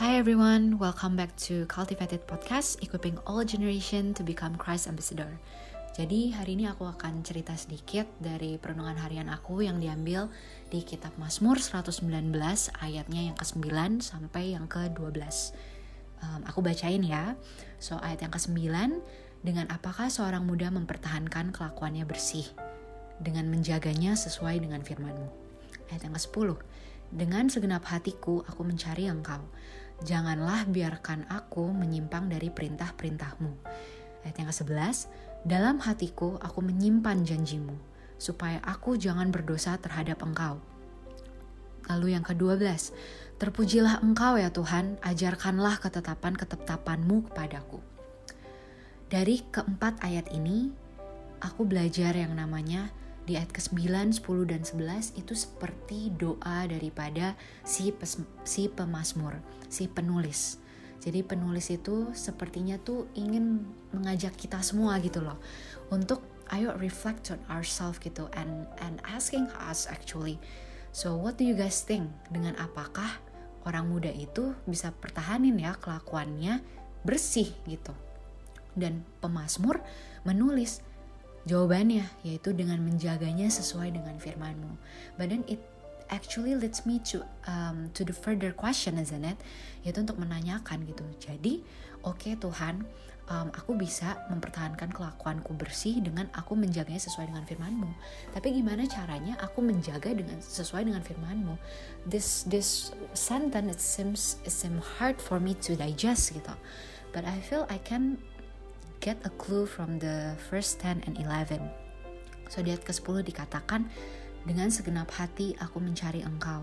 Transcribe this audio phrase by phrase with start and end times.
[0.00, 5.28] Hi everyone, welcome back to Cultivated Podcast, equipping all generation to become Christ Ambassador.
[5.92, 10.32] Jadi hari ini aku akan cerita sedikit dari perenungan harian aku yang diambil
[10.72, 12.32] di kitab Mazmur 119
[12.80, 15.20] ayatnya yang ke-9 sampai yang ke-12.
[16.24, 17.36] Um, aku bacain ya.
[17.76, 18.56] So ayat yang ke-9,
[19.44, 22.48] dengan apakah seorang muda mempertahankan kelakuannya bersih?
[23.20, 25.28] Dengan menjaganya sesuai dengan firmanmu.
[25.92, 26.56] Ayat yang ke-10,
[27.10, 29.42] dengan segenap hatiku aku mencari engkau.
[30.00, 33.52] Janganlah biarkan aku menyimpang dari perintah-perintahmu.
[34.24, 34.96] Ayat yang ke-11,
[35.44, 37.76] dalam hatiku aku menyimpan janjimu,
[38.16, 40.60] supaya aku jangan berdosa terhadap engkau.
[41.88, 42.96] Lalu yang ke-12,
[43.36, 47.80] terpujilah engkau ya Tuhan, ajarkanlah ketetapan-ketetapanmu kepadaku.
[49.10, 50.70] Dari keempat ayat ini,
[51.44, 52.88] aku belajar yang namanya
[53.30, 59.38] di ayat ke-9, 10, dan 11 itu seperti doa daripada si, pes, si pemasmur,
[59.70, 60.58] si penulis.
[60.98, 63.62] Jadi penulis itu sepertinya tuh ingin
[63.94, 65.38] mengajak kita semua gitu loh
[65.94, 70.36] untuk ayo reflect on ourselves gitu and and asking us actually.
[70.90, 73.22] So what do you guys think dengan apakah
[73.64, 76.60] orang muda itu bisa pertahanin ya kelakuannya
[77.06, 77.94] bersih gitu.
[78.74, 79.80] Dan pemasmur
[80.26, 80.84] menulis
[81.48, 84.76] Jawabannya yaitu dengan menjaganya sesuai dengan firmanmu.
[85.16, 85.60] But then it
[86.10, 89.38] actually leads me to um, to the further question isn't it?
[89.86, 91.06] Yaitu untuk menanyakan gitu.
[91.16, 91.64] Jadi,
[92.04, 92.84] oke okay, Tuhan,
[93.30, 97.90] um, aku bisa mempertahankan kelakuanku bersih dengan aku menjaganya sesuai dengan firmanmu.
[98.34, 101.54] Tapi gimana caranya aku menjaga dengan sesuai dengan firmanmu?
[102.04, 106.52] This this sentence it seems it seems hard for me to digest gitu.
[107.10, 108.22] But I feel I can
[109.00, 111.58] get a clue from the first 10 and 11.
[112.52, 113.88] So di ayat ke-10 dikatakan,
[114.44, 116.60] dengan segenap hati aku mencari engkau.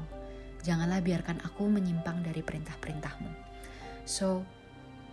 [0.62, 3.30] Janganlah biarkan aku menyimpang dari perintah-perintahmu.
[4.06, 4.46] So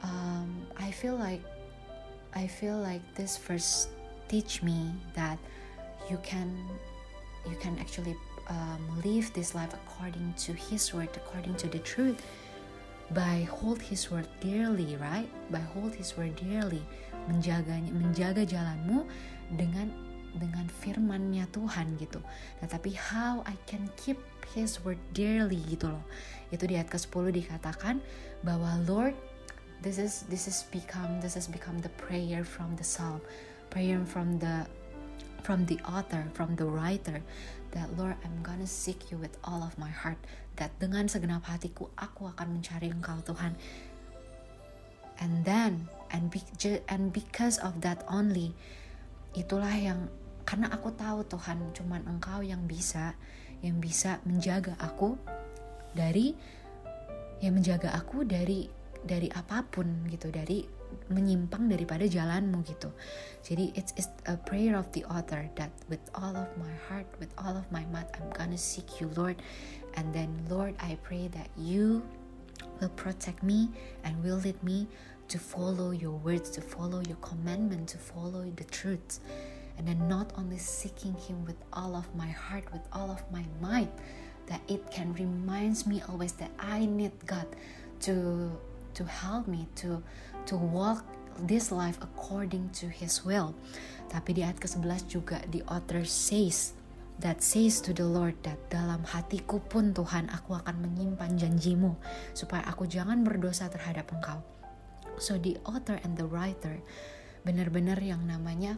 [0.04, 1.42] um, I feel like
[2.34, 3.88] I feel like this verse
[4.26, 5.38] teach me that
[6.10, 6.50] you can
[7.46, 8.16] you can actually
[8.50, 12.18] um, live this life according to His word, according to the truth
[13.12, 15.28] by hold his word dearly, right?
[15.50, 16.82] By hold his word dearly,
[17.30, 19.06] menjaganya, menjaga jalanmu
[19.54, 19.88] dengan
[20.34, 22.18] dengan firmannya Tuhan gitu.
[22.58, 24.18] Nah, tapi how I can keep
[24.50, 26.04] his word dearly gitu loh.
[26.50, 28.02] Itu di ayat ke-10 dikatakan
[28.42, 29.14] bahwa Lord
[29.86, 33.22] this is this is become this has become the prayer from the psalm,
[33.70, 34.66] prayer from the
[35.44, 37.20] from the author, from the writer,
[37.76, 40.16] that Lord, I'm gonna seek you with all of my heart.
[40.56, 43.52] That dengan segenap hatiku, aku akan mencari Engkau Tuhan.
[45.22, 46.42] And then, and, be,
[46.88, 48.54] and because of that only,
[49.34, 50.10] itulah yang
[50.44, 53.16] karena aku tahu Tuhan, cuman Engkau yang bisa,
[53.64, 55.16] yang bisa menjaga aku
[55.96, 56.36] dari,
[57.40, 58.68] yang menjaga aku dari
[59.04, 60.64] dari apa pun gitu, dari
[61.12, 62.88] menyimpang daripada jalanmu gitu.
[63.44, 67.30] Jadi it's, it's a prayer of the author that with all of my heart, with
[67.36, 69.36] all of my might, I'm gonna seek you, Lord.
[69.94, 72.02] And then, Lord, I pray that you
[72.80, 73.70] will protect me
[74.02, 74.86] and will lead me
[75.28, 79.20] to follow your words, to follow your commandment, to follow the truth.
[79.78, 83.44] And then not only seeking him with all of my heart, with all of my
[83.60, 83.90] might,
[84.46, 87.46] that it can reminds me always that I need God
[88.00, 88.50] to
[88.94, 90.02] to help me to
[90.46, 91.02] to walk
[91.38, 93.54] this life according to his will.
[94.12, 96.76] Tapi di ayat ke-11 juga the author says
[97.22, 101.94] that says to the Lord that dalam hatiku pun Tuhan aku akan menyimpan janjimu
[102.34, 104.42] supaya aku jangan berdosa terhadap engkau.
[105.22, 106.82] So the author and the writer
[107.46, 108.74] benar-benar yang namanya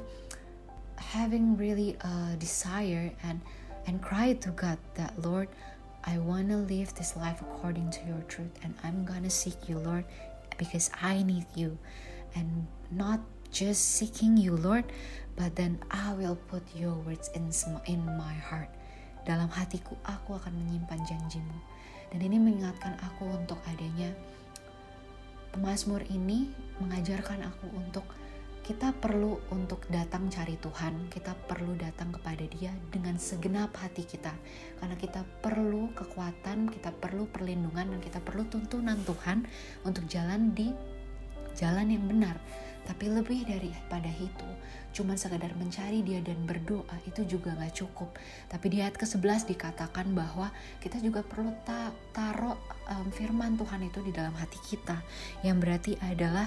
[0.98, 3.40] having really a desire and
[3.86, 5.48] and cry to God that Lord
[6.06, 9.82] I want to live this life according to your truth, and I'm gonna seek you,
[9.82, 10.06] Lord,
[10.54, 11.78] because I need you.
[12.38, 14.84] And not just seeking you, Lord,
[15.34, 17.50] but then I will put your words in,
[17.86, 18.70] in my heart.
[19.26, 21.58] Dalam hatiku, aku akan menyimpan janjimu.
[22.14, 24.14] Dan ini mengingatkan aku untuk adanya
[25.50, 28.04] pemazmur ini mengajarkan aku untuk
[28.66, 34.34] kita perlu untuk datang cari Tuhan, kita perlu datang kepada Dia dengan segenap hati kita,
[34.82, 39.46] karena kita perlu kekuatan, kita perlu perlindungan, dan kita perlu tuntunan Tuhan
[39.86, 40.74] untuk jalan di
[41.54, 42.36] jalan yang benar.
[42.86, 44.48] Tapi lebih daripada itu,
[44.94, 48.14] cuma sekadar mencari dia dan berdoa itu juga gak cukup.
[48.46, 52.56] Tapi di ayat ke-11 dikatakan bahwa kita juga perlu ta taruh
[52.88, 55.02] um, firman Tuhan itu di dalam hati kita.
[55.42, 56.46] Yang berarti adalah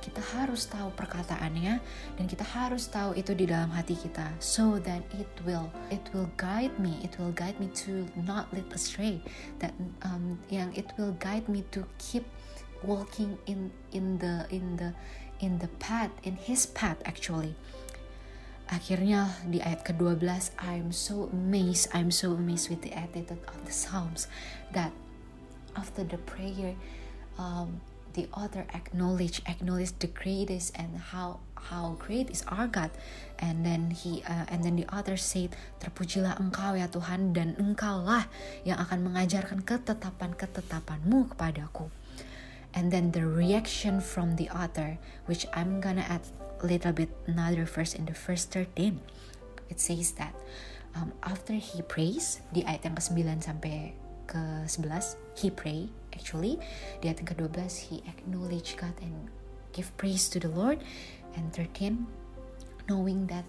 [0.00, 1.76] kita harus tahu perkataannya
[2.16, 6.28] dan kita harus tahu itu di dalam hati kita so that it will it will
[6.40, 9.20] guide me it will guide me to not lead astray
[9.60, 12.24] that um, yang it will guide me to keep
[12.80, 14.90] walking in in the in the
[15.40, 17.56] in the path in his path actually.
[18.70, 20.22] Akhirnya di ayat ke-12
[20.62, 24.30] I'm so amazed I'm so amazed with the attitude of the psalms
[24.70, 24.94] that
[25.74, 26.78] after the prayer
[27.34, 27.82] um,
[28.14, 32.90] the author acknowledge acknowledge the greatest and how how great is our God.
[33.38, 38.26] And then he uh, and then the author said terpujilah engkau ya Tuhan dan engkaulah
[38.62, 41.90] yang akan mengajarkan ketetapan-ketetapanmu kepadaku
[42.74, 46.22] and then the reaction from the author which I'm gonna add
[46.60, 49.00] a little bit another verse in the first 13
[49.70, 50.34] it says that
[50.94, 53.94] um, after he prays di ayat yang ke-9 sampai
[54.26, 56.58] ke-11 he pray actually.
[57.02, 57.58] Di ayat yang ke-12
[57.90, 59.30] he acknowledge God and
[59.70, 60.82] give praise to the Lord.
[61.38, 62.06] And 13
[62.90, 63.46] knowing that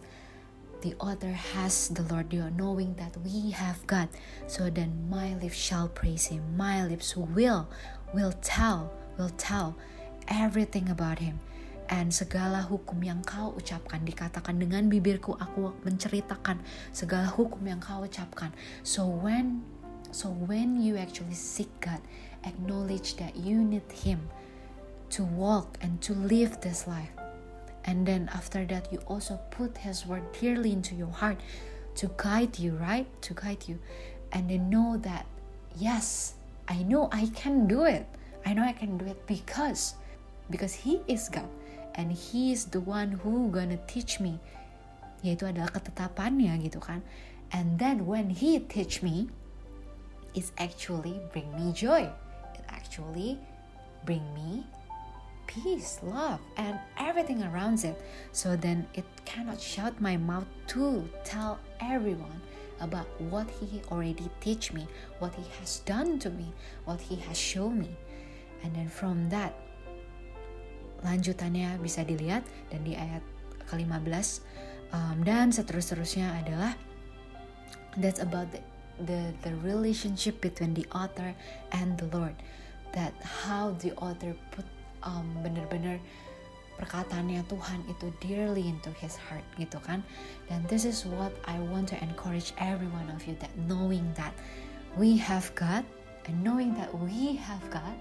[0.85, 4.09] the author has the Lord you knowing that we have God.
[4.45, 6.45] So then my lips shall praise him.
[6.53, 7.69] My lips will
[8.13, 9.77] will tell will tell
[10.25, 11.37] everything about him
[11.93, 16.57] and segala hukum yang kau ucapkan dikatakan dengan bibirku aku menceritakan
[16.89, 18.49] segala hukum yang kau ucapkan
[18.81, 19.61] so when
[20.11, 22.01] So when you actually seek God,
[22.43, 24.27] acknowledge that you need Him
[25.11, 27.11] to walk and to live this life.
[27.85, 31.39] And then after that, you also put His word clearly into your heart
[31.95, 33.07] to guide you, right?
[33.23, 33.79] To guide you.
[34.31, 35.25] And then know that,
[35.79, 36.35] yes,
[36.67, 38.05] I know I can do it.
[38.45, 39.95] I know I can do it because
[40.49, 41.49] because He is God
[41.95, 44.39] and He is the one who gonna teach me.
[45.21, 47.05] Yaitu adalah ketetapannya gitu kan.
[47.53, 49.29] And then when He teach me,
[50.33, 52.09] is actually bring me joy.
[52.55, 53.39] It actually
[54.05, 54.65] bring me
[55.47, 57.99] peace, love, and everything around it.
[58.31, 62.41] So then it cannot shut my mouth to tell everyone
[62.79, 64.87] about what he already teach me,
[65.19, 66.53] what he has done to me,
[66.85, 67.95] what he has shown me.
[68.61, 69.53] And then from that,
[71.01, 73.25] lanjutannya bisa dilihat dan di ayat
[73.65, 74.45] ke-15
[74.93, 76.77] um, dan seterus-terusnya adalah
[77.97, 78.61] that's about the
[79.09, 81.33] the the relationship between the author
[81.73, 82.37] and the Lord.
[82.93, 84.67] That how the author put
[85.01, 85.97] um, bener-bener
[86.75, 90.05] perkataannya Tuhan itu dearly into his heart gitu kan.
[90.51, 94.35] Dan this is what I want to encourage every one of you that knowing that
[94.99, 95.87] we have God
[96.27, 97.95] and knowing that we have God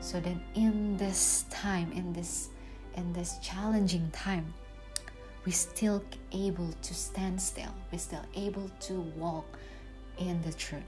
[0.00, 2.50] so then in this time in this
[2.96, 4.52] in this challenging time
[5.44, 6.02] we still
[6.32, 9.58] able to stand still we still able to walk
[10.18, 10.82] in the truth.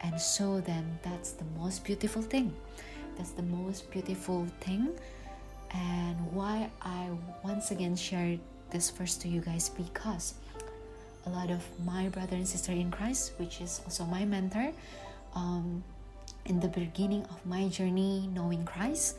[0.00, 2.54] And so then that's the most beautiful thing.
[3.16, 4.90] That's the most beautiful thing.
[5.72, 7.08] And why I
[7.42, 8.40] once again shared
[8.70, 10.34] this verse to you guys because
[11.26, 14.72] a lot of my brother and sister in Christ, which is also my mentor,
[15.34, 15.84] um,
[16.46, 19.16] in the beginning of my journey knowing Christ,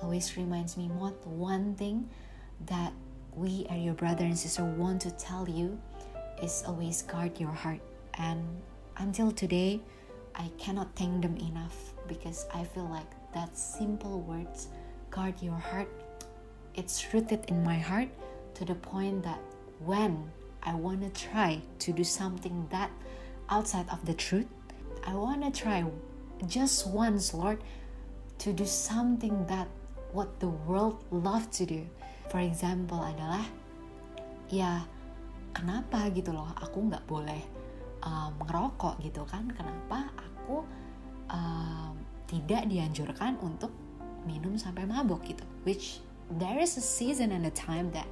[0.00, 2.08] always reminds me what one thing
[2.66, 2.92] that
[3.34, 5.78] we and your brother and sister want to tell you
[6.42, 7.80] is always guard your heart.
[8.18, 8.44] And
[8.98, 9.80] until today
[10.34, 14.68] i cannot thank them enough because i feel like that simple words
[15.10, 15.88] guard your heart
[16.74, 18.08] it's rooted in my heart
[18.54, 19.40] to the point that
[19.80, 20.30] when
[20.62, 22.90] i want to try to do something that
[23.50, 24.46] outside of the truth
[25.06, 25.84] i want to try
[26.44, 27.56] just once lord
[28.38, 29.68] to do something that
[30.12, 31.84] what the world love to do.
[32.28, 33.44] For example adalah
[34.48, 34.84] ya
[35.52, 37.42] kenapa gitu loh aku nggak boleh
[38.04, 39.48] um, ngerokok gitu kan?
[39.52, 40.64] Kenapa aku
[41.32, 41.94] um,
[42.28, 43.72] tidak dianjurkan untuk
[44.24, 45.44] minum sampai mabuk gitu?
[45.64, 46.00] Which
[46.40, 48.08] there is a season and a time that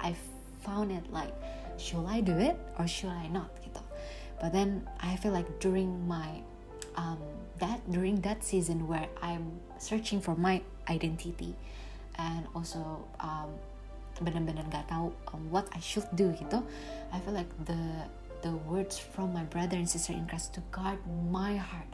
[0.00, 0.16] I
[0.64, 1.32] found it like
[1.76, 3.82] should I do it or should I not gitu?
[4.40, 6.40] But then I feel like during my
[7.00, 7.16] um,
[7.58, 11.56] that during that season where I'm searching for my identity
[12.20, 13.48] and also um,
[14.20, 16.60] benar-benar nggak tahu um, what I should do gitu
[17.08, 18.04] I feel like the
[18.44, 21.00] the words from my brother and sister in Christ to guard
[21.32, 21.88] my heart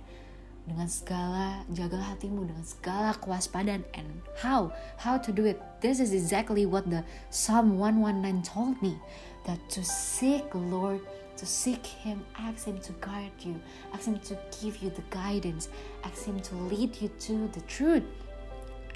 [0.66, 4.10] dengan segala jaga hatimu dengan segala kewaspadaan and
[4.42, 5.62] how how to do it.
[5.78, 8.98] This is exactly what the Psalm 119 told me
[9.46, 10.98] that to seek Lord
[11.37, 13.61] to seek him ask him to guide you
[13.93, 15.69] ask him to give you the guidance
[16.05, 18.05] ask him to lead you to the truth.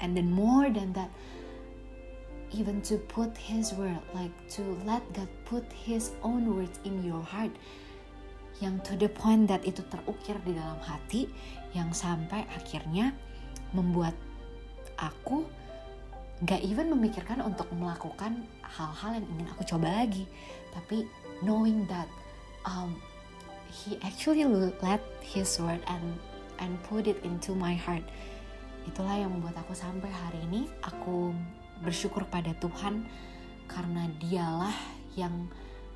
[0.01, 1.13] And then more than that
[2.53, 7.23] even to put His word, like to let God put His own words in your
[7.23, 7.51] heart,
[8.59, 11.31] yang to the point that itu terukir di dalam hati,
[11.71, 13.15] yang sampai akhirnya
[13.71, 14.13] membuat
[14.99, 15.47] aku
[16.43, 20.27] nggak even memikirkan untuk melakukan hal-hal yang ingin aku coba lagi.
[20.75, 21.07] Tapi
[21.45, 22.09] knowing that
[22.65, 22.95] um,
[23.71, 24.45] he actually
[24.81, 26.17] let his word and
[26.59, 28.03] and put it into my heart
[28.85, 31.33] itulah yang membuat aku sampai hari ini aku
[31.85, 33.05] bersyukur pada Tuhan
[33.69, 34.73] karena dialah
[35.13, 35.49] yang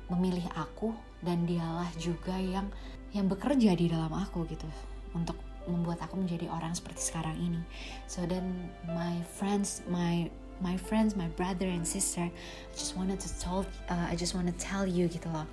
[0.06, 2.70] memilih aku dan dialah juga yang
[3.10, 4.66] yang bekerja di dalam aku gitu
[5.14, 5.34] untuk
[5.66, 7.58] membuat aku menjadi orang seperti sekarang ini.
[8.06, 10.30] So then my friends, my
[10.62, 14.46] my friends, my brother and sister, I just wanted to tell, uh, I just want
[14.46, 15.44] to tell you gitu loh.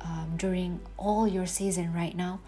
[0.00, 2.40] Um, during all your season right now,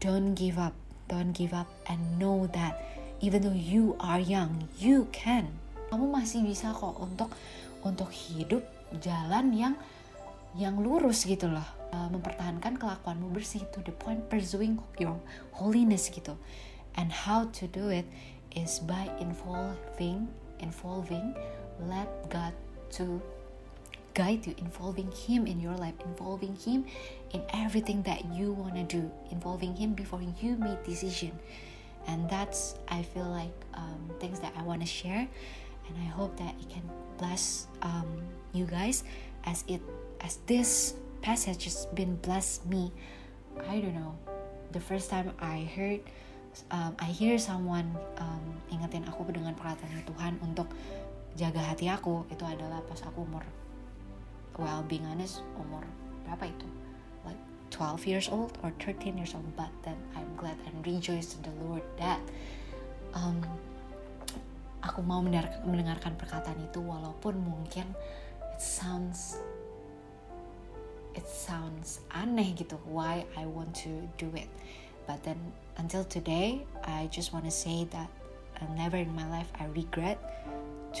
[0.00, 0.72] don't give up,
[1.08, 2.80] don't give up, and know that
[3.20, 5.60] even though you are young, you can.
[5.92, 7.30] Kamu masih bisa kok untuk
[7.84, 8.64] untuk hidup
[8.98, 9.74] jalan yang
[10.54, 15.18] yang lurus gitu loh uh, mempertahankan kelakuanmu bersih to the point pursuing your
[15.50, 16.38] holiness gitu
[16.94, 18.06] and how to do it
[18.54, 20.30] is by involving
[20.62, 21.34] involving
[21.90, 22.54] let God
[22.94, 23.18] to
[24.14, 26.86] guide you involving him in your life involving him
[27.34, 31.34] in everything that you want to do involving him before you make decision.
[32.06, 35.26] And that's i feel like um, things that i want to share.
[35.86, 36.86] And i hope that it can
[37.18, 39.04] bless um, you guys
[39.44, 39.82] as it
[40.20, 42.92] as this passage has been blessed me.
[43.68, 44.16] I don't know.
[44.72, 46.00] The first time I heard
[46.70, 50.70] um, I hear someone um, ingetin aku dengan perkataan Tuhan untuk
[51.34, 53.42] jaga hati aku itu adalah pas aku umur
[54.58, 55.82] well being honest umur
[56.26, 56.68] berapa itu?
[57.26, 59.46] Like 12 years old or 13 years old.
[59.58, 62.20] But then I'm glad and rejoice to the Lord that
[63.14, 63.42] um,
[64.84, 67.88] aku mau mendengarkan perkataan itu walaupun mungkin
[68.52, 69.40] it sounds
[71.16, 74.50] it sounds aneh gitu why I want to do it.
[75.04, 75.38] But then
[75.76, 78.10] until today I just want to say that
[78.60, 80.20] uh, never in my life I regret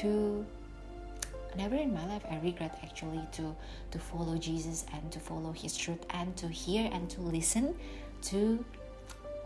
[0.02, 0.42] to
[1.56, 3.54] never in my life I regret actually to
[3.90, 7.74] to follow Jesus and to follow his truth and to hear and to listen
[8.32, 8.64] to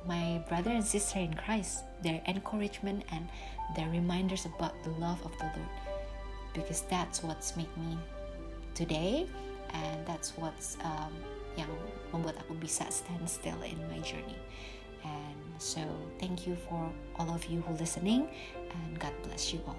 [0.06, 3.28] my brother and sister in Christ their encouragement and
[3.76, 5.76] their reminders about the love of the Lord.
[6.54, 7.98] Because that's what's made me
[8.74, 9.26] today
[9.74, 11.12] and that's what's um,
[11.58, 11.68] yang
[12.14, 14.38] membuat aku bisa stand still in my journey.
[15.04, 15.82] And so
[16.22, 19.78] thank you for all of you who listening and God bless you all